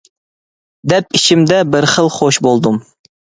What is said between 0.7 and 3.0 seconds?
دەپ ئىچىمدە بىر خىل خوش بولدۇم.